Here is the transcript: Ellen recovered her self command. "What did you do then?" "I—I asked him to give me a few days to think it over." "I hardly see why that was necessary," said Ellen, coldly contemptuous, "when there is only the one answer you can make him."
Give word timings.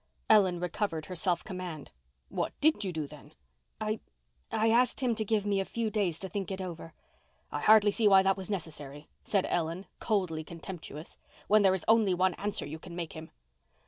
Ellen 0.31 0.59
recovered 0.59 1.05
her 1.05 1.15
self 1.15 1.43
command. 1.43 1.91
"What 2.29 2.59
did 2.59 2.83
you 2.83 2.91
do 2.91 3.05
then?" 3.05 3.35
"I—I 3.79 4.67
asked 4.71 5.01
him 5.01 5.13
to 5.13 5.23
give 5.23 5.45
me 5.45 5.59
a 5.59 5.63
few 5.63 5.91
days 5.91 6.17
to 6.21 6.27
think 6.27 6.49
it 6.49 6.59
over." 6.59 6.95
"I 7.51 7.59
hardly 7.61 7.91
see 7.91 8.07
why 8.07 8.23
that 8.23 8.35
was 8.35 8.49
necessary," 8.49 9.09
said 9.23 9.45
Ellen, 9.45 9.85
coldly 9.99 10.43
contemptuous, 10.43 11.19
"when 11.47 11.61
there 11.61 11.75
is 11.75 11.85
only 11.87 12.13
the 12.13 12.17
one 12.17 12.33
answer 12.33 12.65
you 12.65 12.79
can 12.79 12.95
make 12.95 13.13
him." 13.13 13.29